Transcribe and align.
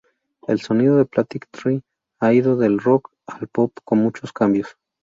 El 0.47 0.59
sonido 0.59 0.97
de 0.97 1.05
Plastic 1.05 1.47
Tree 1.51 1.83
ha 2.19 2.33
ido 2.33 2.57
del 2.57 2.79
rock 2.79 3.11
al 3.27 3.45
pop 3.47 3.71
con 3.83 3.99
muchos 3.99 4.33
cambios. 4.33 4.75